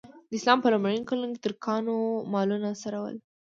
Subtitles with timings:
[0.29, 1.95] د اسلام په لومړیو کلونو کې ترکانو
[2.31, 3.15] مالونه څرول.